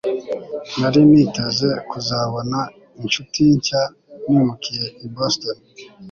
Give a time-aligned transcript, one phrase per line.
[0.79, 2.59] Nari niteze kuzabona
[3.01, 3.81] inshuti nshya
[4.29, 5.57] nimukiye i Boston